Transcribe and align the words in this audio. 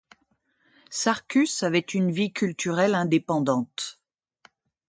Sarcus 0.89 1.61
avait 1.61 1.77
une 1.77 2.09
vie 2.09 2.33
culturelle 2.33 2.95
indépendante. 2.95 4.01